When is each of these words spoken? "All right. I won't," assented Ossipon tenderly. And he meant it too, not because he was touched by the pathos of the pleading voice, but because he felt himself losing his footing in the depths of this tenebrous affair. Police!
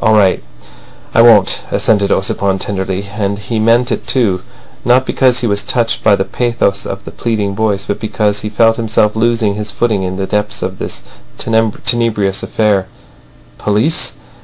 "All 0.00 0.14
right. 0.14 0.42
I 1.14 1.22
won't," 1.22 1.60
assented 1.70 2.10
Ossipon 2.10 2.58
tenderly. 2.58 3.04
And 3.04 3.38
he 3.38 3.60
meant 3.60 3.92
it 3.92 4.04
too, 4.04 4.42
not 4.84 5.06
because 5.06 5.38
he 5.38 5.46
was 5.46 5.62
touched 5.62 6.02
by 6.02 6.16
the 6.16 6.24
pathos 6.24 6.84
of 6.84 7.04
the 7.04 7.12
pleading 7.12 7.54
voice, 7.54 7.84
but 7.84 8.00
because 8.00 8.40
he 8.40 8.48
felt 8.48 8.74
himself 8.78 9.14
losing 9.14 9.54
his 9.54 9.70
footing 9.70 10.02
in 10.02 10.16
the 10.16 10.26
depths 10.26 10.62
of 10.62 10.80
this 10.80 11.04
tenebrous 11.38 12.42
affair. 12.42 12.88
Police! 13.58 14.14